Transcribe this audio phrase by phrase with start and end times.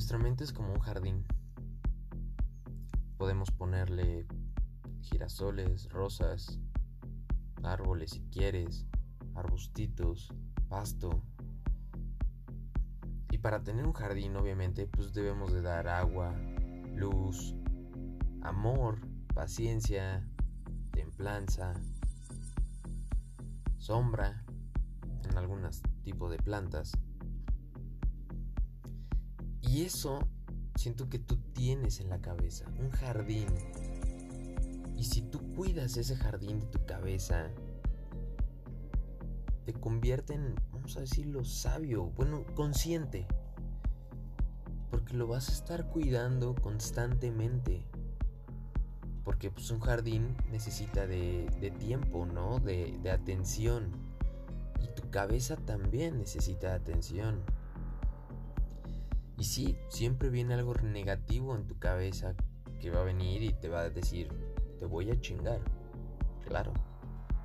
[0.00, 1.26] Nuestra mente es como un jardín.
[3.18, 4.26] Podemos ponerle
[5.02, 6.58] girasoles, rosas,
[7.62, 8.86] árboles si quieres,
[9.34, 10.32] arbustitos,
[10.70, 11.22] pasto.
[13.30, 16.34] Y para tener un jardín, obviamente, pues debemos de dar agua,
[16.94, 17.54] luz,
[18.40, 19.00] amor,
[19.34, 20.26] paciencia,
[20.92, 21.74] templanza,
[23.76, 24.46] sombra
[25.28, 26.92] en algunos tipos de plantas.
[29.70, 30.18] Y eso
[30.74, 33.46] siento que tú tienes en la cabeza, un jardín.
[34.96, 37.50] Y si tú cuidas ese jardín de tu cabeza,
[39.64, 43.28] te convierte en, vamos a decirlo, sabio, bueno, consciente.
[44.90, 47.84] Porque lo vas a estar cuidando constantemente.
[49.22, 52.58] Porque pues, un jardín necesita de, tiempo, ¿no?
[52.58, 53.92] De, de atención.
[54.82, 57.44] Y tu cabeza también necesita atención.
[59.40, 62.34] Y sí, siempre viene algo negativo en tu cabeza
[62.78, 64.28] que va a venir y te va a decir,
[64.78, 65.60] te voy a chingar.
[66.46, 66.74] Claro.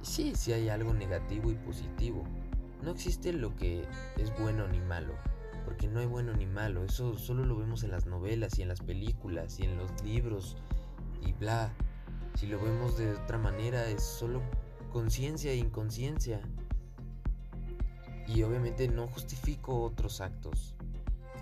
[0.00, 2.22] Y sí, sí hay algo negativo y positivo.
[2.80, 5.14] No existe lo que es bueno ni malo,
[5.64, 8.68] porque no hay bueno ni malo, eso solo lo vemos en las novelas y en
[8.68, 10.58] las películas y en los libros
[11.26, 11.74] y bla.
[12.36, 14.42] Si lo vemos de otra manera es solo
[14.92, 16.40] conciencia e inconsciencia.
[18.28, 20.76] Y obviamente no justifico otros actos,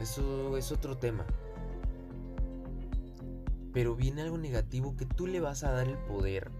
[0.01, 1.27] eso es otro tema.
[3.73, 6.51] Pero viene algo negativo que tú le vas a dar el poder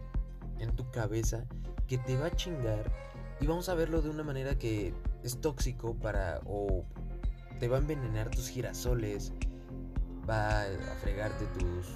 [0.59, 1.47] en tu cabeza
[1.87, 2.93] que te va a chingar
[3.41, 6.85] y vamos a verlo de una manera que es tóxico para o
[7.59, 9.33] te va a envenenar tus girasoles,
[10.29, 11.87] va a fregarte tus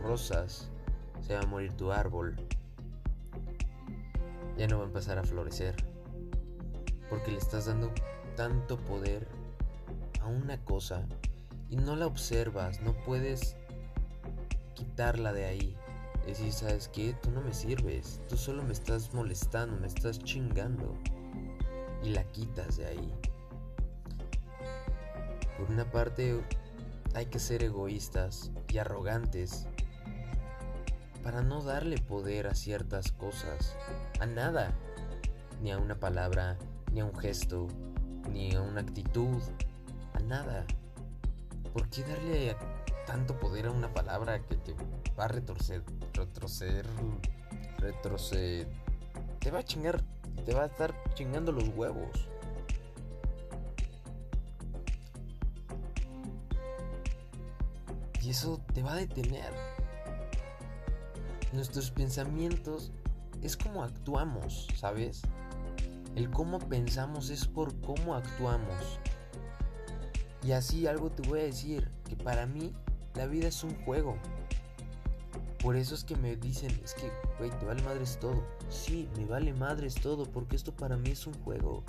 [0.00, 0.70] rosas,
[1.20, 2.36] se va a morir tu árbol.
[4.56, 5.74] Ya no va a empezar a florecer
[7.08, 7.92] porque le estás dando
[8.36, 9.28] tanto poder
[10.22, 11.06] a una cosa
[11.68, 13.56] y no la observas, no puedes
[14.74, 15.76] quitarla de ahí.
[16.26, 17.14] Decir, ¿sabes qué?
[17.22, 20.94] Tú no me sirves, tú solo me estás molestando, me estás chingando.
[22.04, 23.12] Y la quitas de ahí.
[25.56, 26.40] Por una parte,
[27.14, 29.66] hay que ser egoístas y arrogantes
[31.22, 33.76] para no darle poder a ciertas cosas,
[34.20, 34.72] a nada,
[35.62, 36.58] ni a una palabra,
[36.92, 37.68] ni a un gesto,
[38.32, 39.40] ni a una actitud,
[40.22, 40.66] nada.
[41.72, 42.56] ¿Por qué darle
[43.06, 44.74] tanto poder a una palabra que te
[45.18, 46.86] va a retorcer, retroceder,
[47.78, 48.68] retroceder?
[49.40, 50.02] Te va a chingar,
[50.44, 52.28] te va a estar chingando los huevos.
[58.22, 59.52] Y eso te va a detener.
[61.52, 62.92] Nuestros pensamientos
[63.42, 65.22] es como actuamos, ¿sabes?
[66.14, 69.00] El cómo pensamos es por cómo actuamos.
[70.42, 72.72] Y así algo te voy a decir, que para mí
[73.14, 74.16] la vida es un juego.
[75.62, 77.08] Por eso es que me dicen, es que,
[77.38, 78.42] güey, te vale madres todo.
[78.68, 81.84] Sí, me vale madres todo, porque esto para mí es un juego.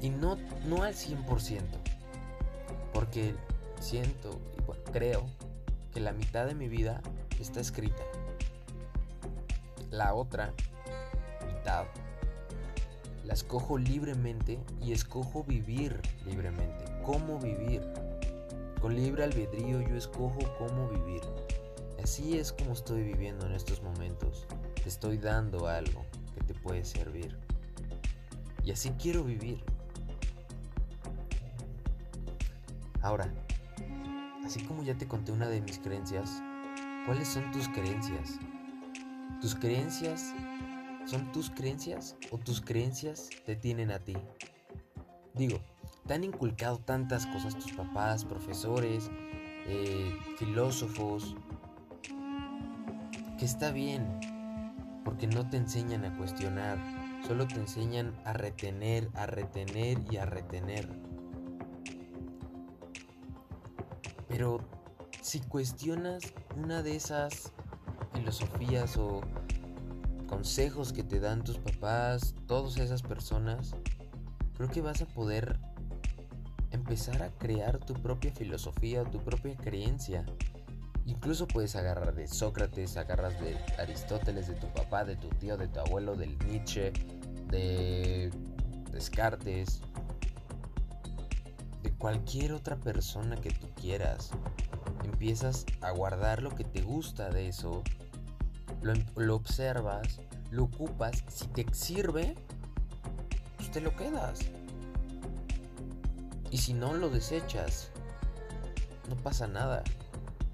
[0.00, 0.36] Y no,
[0.66, 1.62] no al 100%.
[2.92, 3.34] Porque
[3.80, 5.26] siento, y creo,
[5.92, 7.00] que la mitad de mi vida
[7.40, 8.02] está escrita.
[9.90, 10.52] La otra
[11.46, 11.86] mitad
[13.26, 16.84] la escojo libremente y escojo vivir libremente.
[17.04, 17.82] ¿Cómo vivir?
[18.80, 21.22] Con libre albedrío yo escojo cómo vivir.
[22.02, 24.46] Así es como estoy viviendo en estos momentos.
[24.80, 26.04] Te estoy dando algo
[26.34, 27.36] que te puede servir.
[28.64, 29.64] Y así quiero vivir.
[33.02, 33.28] Ahora,
[34.44, 36.40] así como ya te conté una de mis creencias,
[37.06, 38.38] ¿cuáles son tus creencias?
[39.40, 40.32] Tus creencias
[41.06, 44.16] ¿Son tus creencias o tus creencias te tienen a ti?
[45.34, 45.60] Digo,
[46.04, 49.08] te han inculcado tantas cosas tus papás, profesores,
[49.68, 51.36] eh, filósofos,
[53.38, 54.04] que está bien,
[55.04, 56.78] porque no te enseñan a cuestionar,
[57.24, 60.88] solo te enseñan a retener, a retener y a retener.
[64.26, 64.58] Pero
[65.22, 67.52] si cuestionas una de esas
[68.12, 69.20] filosofías o
[70.26, 73.74] consejos que te dan tus papás, todas esas personas,
[74.56, 75.58] creo que vas a poder
[76.70, 80.24] empezar a crear tu propia filosofía, tu propia creencia.
[81.06, 85.68] Incluso puedes agarrar de Sócrates, agarras de Aristóteles, de tu papá, de tu tío, de
[85.68, 86.92] tu abuelo, del Nietzsche,
[87.48, 88.30] de
[88.90, 89.80] Descartes,
[91.82, 94.30] de cualquier otra persona que tú quieras.
[95.04, 97.84] Empiezas a guardar lo que te gusta de eso
[98.82, 100.20] lo, observas,
[100.50, 102.34] lo ocupas, si te sirve,
[103.56, 104.40] pues te lo quedas.
[106.50, 107.90] Y si no, lo desechas.
[109.08, 109.82] no pasa nada.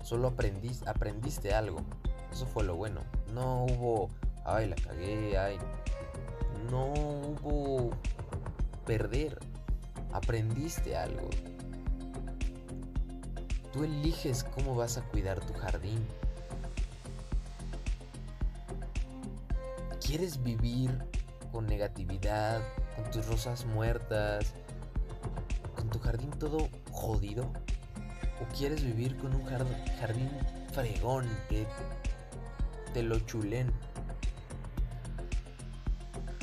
[0.02, 1.80] Solo aprendiste, aprendiste algo.
[2.32, 3.00] Eso fue lo bueno.
[3.32, 4.08] No hubo,
[4.44, 5.58] ay, la cagué, ay.
[6.70, 6.92] No
[7.42, 7.90] hubo
[8.86, 9.38] perder.
[10.12, 11.28] Aprendiste algo.
[13.72, 16.06] Tú eliges cómo vas a cuidar tu jardín.
[20.12, 20.91] ¿Quieres vivir
[21.53, 22.61] con negatividad,
[22.97, 24.53] con tus rosas muertas,
[25.75, 27.50] con tu jardín todo jodido?
[28.38, 30.29] ¿O quieres vivir con un jardín
[30.70, 31.67] fregón que
[32.93, 33.73] te lo chulen?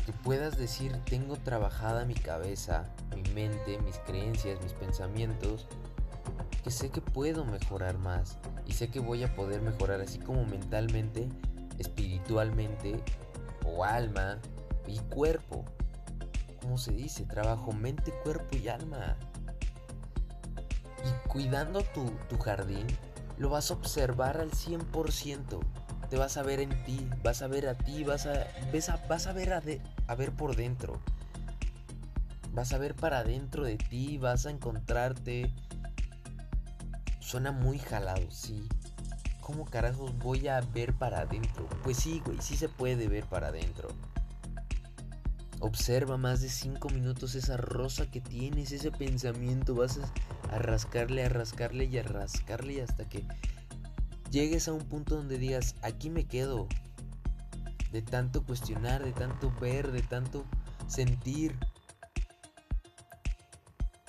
[0.03, 2.85] Que puedas decir, tengo trabajada mi cabeza,
[3.15, 5.67] mi mente, mis creencias, mis pensamientos,
[6.63, 10.43] que sé que puedo mejorar más y sé que voy a poder mejorar así como
[10.43, 11.29] mentalmente,
[11.77, 12.95] espiritualmente
[13.65, 14.39] o alma
[14.87, 15.65] y cuerpo.
[16.61, 17.25] ¿Cómo se dice?
[17.25, 19.17] Trabajo mente, cuerpo y alma.
[21.05, 22.85] Y cuidando tu, jardín,
[23.37, 25.59] lo vas a observar al 100%.
[26.09, 28.47] Te vas a ver en ti, vas a ver a ti, vas a,
[29.07, 29.61] vas a ver a,
[30.07, 30.99] a ver por dentro.
[32.51, 35.53] Vas a ver para dentro de ti, vas a encontrarte.
[37.19, 38.67] Suena muy jalado, sí.
[39.49, 41.67] ¿Cómo carajos voy a ver para adentro?
[41.83, 43.89] Pues sí, güey, sí se puede ver para adentro.
[45.59, 49.73] Observa más de 5 minutos esa rosa que tienes, ese pensamiento.
[49.73, 49.99] Vas
[50.51, 53.25] a, rascarle, a rascarle y a rascarle hasta que
[54.29, 56.67] llegues a un punto donde digas, aquí me quedo.
[57.91, 60.45] De tanto cuestionar, de tanto ver, de tanto
[60.85, 61.57] sentir.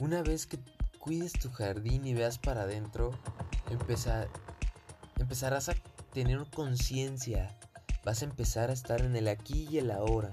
[0.01, 0.59] Una vez que
[0.99, 3.13] cuides tu jardín y veas para adentro,
[3.71, 4.29] empezar,
[5.23, 5.75] empezarás a
[6.13, 7.57] tener conciencia,
[8.05, 10.33] vas a empezar a estar en el aquí y el ahora.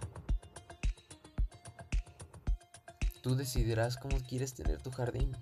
[3.22, 5.36] Tú decidirás cómo quieres tener tu jardín.